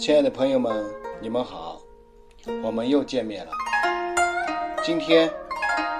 [0.00, 1.78] 亲爱的朋友们，你们好，
[2.64, 3.52] 我们又见面了。
[4.82, 5.30] 今天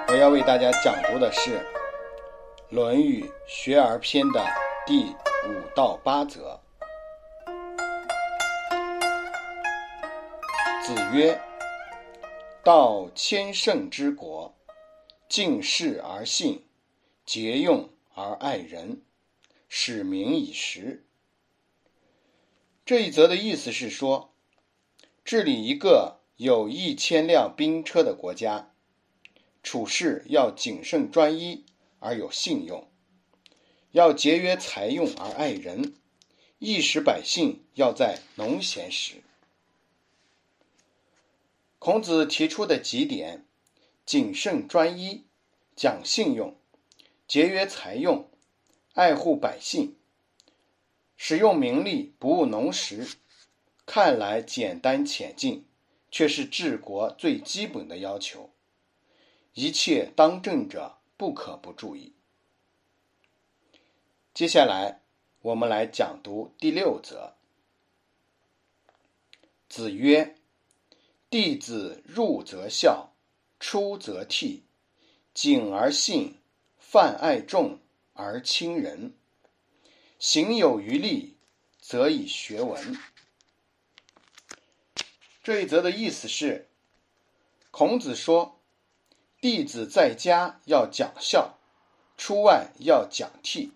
[0.09, 1.59] 我要为大家讲读的是
[2.71, 4.43] 《论语·学而篇》的
[4.87, 6.59] 第五到八则。
[10.83, 11.39] 子曰
[12.65, 14.55] ：“道千乘之国，
[15.29, 16.65] 敬事而信，
[17.27, 19.03] 节用而爱人，
[19.69, 21.05] 使民以时。”
[22.91, 24.35] 这一则的意思是说，
[25.25, 28.75] 治理一个有一千辆兵车的国家，
[29.63, 31.65] 处事要谨慎专一
[32.01, 32.91] 而有信用，
[33.93, 35.95] 要节约财用而爱人，
[36.59, 39.23] 一时百姓要在农闲时。
[41.79, 43.47] 孔子提出的几点：
[44.05, 45.27] 谨慎专一、
[45.77, 46.57] 讲信用、
[47.29, 48.29] 节约财用、
[48.95, 49.95] 爱护百姓。
[51.23, 53.07] 使用名利不务农时，
[53.85, 55.67] 看来简单浅近，
[56.11, 58.49] 却是治国最基本的要求。
[59.53, 62.15] 一切当政者不可不注意。
[64.33, 65.03] 接下来，
[65.43, 67.35] 我们来讲读第六则。
[69.69, 70.37] 子曰
[71.29, 73.13] ：“弟子入则孝，
[73.61, 74.63] 出则悌，
[75.35, 76.39] 谨而信，
[76.79, 77.79] 泛爱众
[78.15, 79.15] 而亲仁。”
[80.21, 81.39] 行有余力，
[81.81, 82.99] 则以学文。
[85.43, 86.69] 这一则的意思是，
[87.71, 88.61] 孔子说，
[89.41, 91.57] 弟子在家要讲孝，
[92.19, 93.71] 出外要讲悌，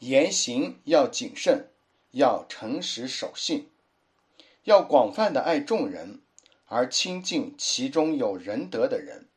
[0.00, 1.70] 言行要谨慎，
[2.10, 3.70] 要诚实守信，
[4.64, 6.20] 要广泛的爱众人，
[6.66, 9.30] 而亲近其中有仁德的人。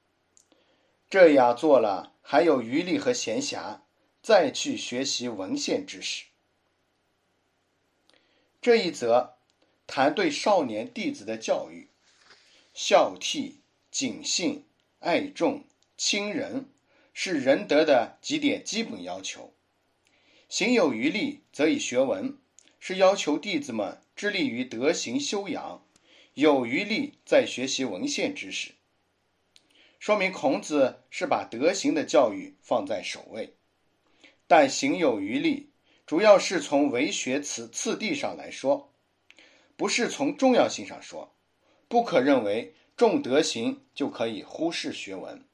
[1.10, 3.80] 这样做了，还有余力和闲暇。
[4.30, 6.26] 再去学习文献知识。
[8.62, 9.38] 这一则
[9.88, 11.88] 谈对少年弟子的教育，
[12.72, 13.54] 孝悌、
[13.90, 14.66] 谨信、
[15.00, 15.64] 爱众、
[15.98, 16.70] 亲仁，
[17.12, 19.52] 是仁德的几点基本要求。
[20.48, 22.38] 行有余力，则以学文，
[22.80, 25.84] 是要求弟子们致力于德行修养，
[26.36, 28.74] 有余力再学习文献知识。
[29.98, 33.56] 说明孔子是把德行的教育放在首位。
[34.50, 35.70] 但行有余力，
[36.08, 38.92] 主要是从为学次次第上来说，
[39.78, 41.36] 不是从重要性上说。
[41.88, 45.46] 不可认为重德行就可以忽视学文，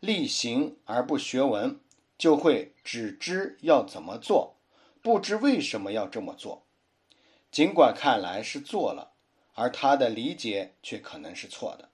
[0.00, 1.78] 力行而不学文，
[2.18, 4.56] 就会只知要怎么做，
[5.00, 6.66] 不知为什么要这么做。
[7.52, 9.12] 尽管看来是做了，
[9.54, 11.90] 而他的理解却可能是错的。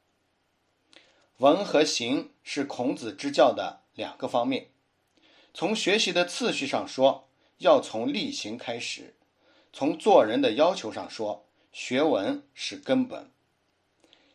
[1.37, 4.71] 文和行是孔子之教的两个方面。
[5.56, 7.28] 从学习的次序上说，
[7.59, 9.15] 要从力行开始；
[9.72, 13.31] 从做人的要求上说，学文是根本。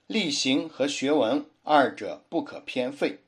[0.07, 3.19] 力行和学文二者不可偏废。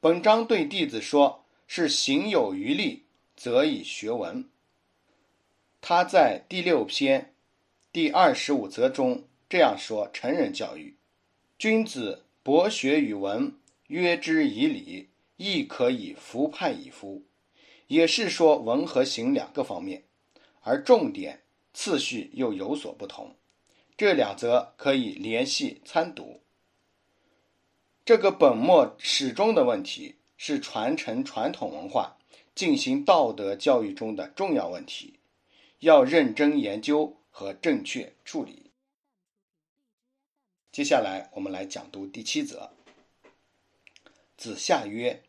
[0.00, 3.04] 本章对弟子说：“是行有余力，
[3.36, 4.44] 则以学文。”
[5.80, 7.32] 他在第六篇
[7.92, 10.96] 第二十五则中这样说：“成人教育，
[11.56, 13.54] 君子博学与文，
[13.86, 17.22] 约之以礼。”亦可以服判以夫，
[17.86, 20.04] 也是说文和行两个方面，
[20.60, 21.42] 而重点
[21.72, 23.36] 次序又有所不同。
[23.96, 26.42] 这两则可以联系参读。
[28.04, 32.16] 这个本末始终的问题是传承传统文化、
[32.54, 35.18] 进行道德教育中的重要问题，
[35.80, 38.70] 要认真研究和正确处理。
[40.70, 42.70] 接下来我们来讲读第七则。
[44.36, 45.22] 子夏曰：“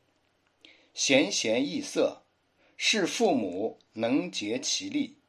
[0.97, 2.23] 贤贤易色，
[2.75, 5.19] 是父母能竭其力，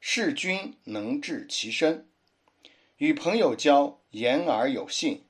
[0.00, 2.08] 是君能治其身。
[2.96, 5.24] 与朋友交，言而有信，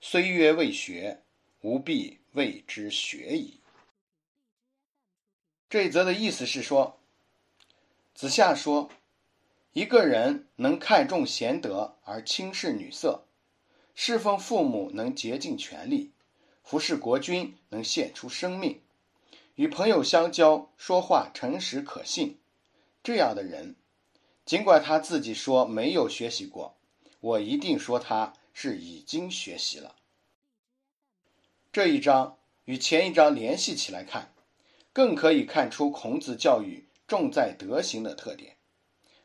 [0.00, 1.24] 虽曰未学，
[1.60, 3.60] 吾必谓之学矣。”
[5.68, 6.98] 这一则的意思是说，
[8.14, 8.90] 子夏说，
[9.74, 13.26] 一个人能看重贤德而轻视女色，
[13.94, 16.12] 侍奉父母能竭尽全力。
[16.64, 18.80] 服侍国君能献出生命，
[19.58, 22.38] 与朋友相交说话诚实可信，
[23.02, 23.74] 这样的人，
[24.44, 26.76] 尽管他自己说没有学习过，
[27.18, 29.96] 我一定说他是已经学习了。
[31.72, 34.32] 这一章与前一章联系起来看，
[34.92, 38.58] 更可以看出孔子教育重在德行的特点。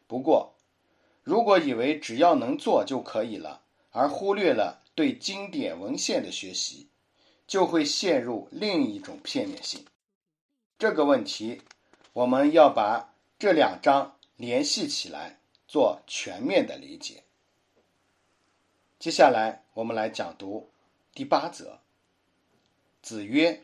[0.07, 0.55] 不过，
[1.21, 6.89] 如果以为只要能做就可以了，而忽略了对经典文献的学习。
[7.45, 9.85] 就会陷入另一种片面性。
[10.83, 11.61] 这个问题，
[12.11, 17.23] 我们要把这两章联系起来，做全面的理解。
[18.99, 20.73] 接下来我们来讲读
[21.13, 21.79] 第八则。
[23.01, 23.63] 子曰：“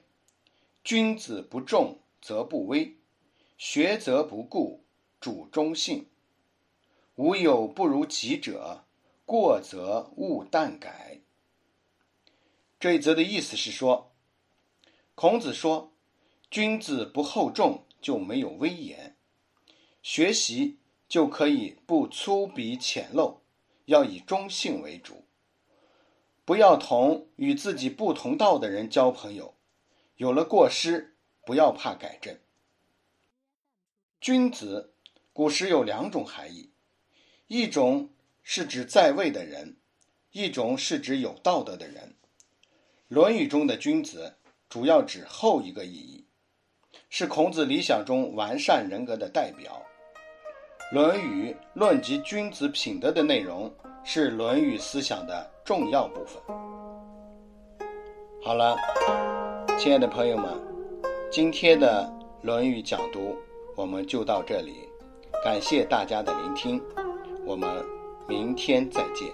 [0.81, 2.95] 君子不重则不威，
[3.57, 4.85] 学则不固，
[5.19, 6.07] 主忠信。
[7.15, 8.85] 无有不如己者，
[9.25, 11.19] 过则勿惮改。”
[12.79, 14.13] 这一则的意思是说，
[15.15, 15.91] 孔子说，
[16.51, 19.15] 君子不厚重就没有威严，
[20.01, 23.37] 学习就可以不粗鄙浅陋，
[23.85, 25.25] 要以中性为主。
[26.45, 29.53] 不要同与自己不同道的人交朋友，
[30.15, 31.15] 有了过失，
[31.45, 32.39] 不要怕改正。
[34.19, 34.95] 君子，
[35.31, 36.71] 古时有两种含义，
[37.45, 38.09] 一种
[38.41, 39.77] 是指在位的人，
[40.31, 42.15] 一种是指有道德的人。
[43.07, 44.37] 《论语》中的君子，
[44.67, 46.25] 主要指后一个意义，
[47.09, 49.81] 是孔子理想中完善人格的代表。
[50.93, 53.71] 《论语》论及君子品德的内容，
[54.03, 55.49] 是《论语》思想的。
[55.65, 56.41] 重要部分。
[58.41, 58.75] 好了，
[59.77, 60.51] 亲爱的朋友们，
[61.31, 62.11] 今天的
[62.45, 63.37] 《论语》讲读
[63.75, 64.89] 我们就到这里，
[65.43, 66.81] 感谢大家的聆听，
[67.45, 67.69] 我们
[68.27, 69.27] 明天再见。